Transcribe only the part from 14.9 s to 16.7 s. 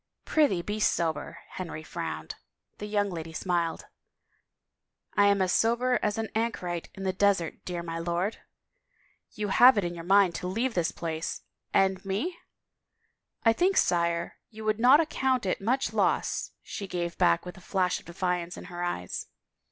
account it much loss,"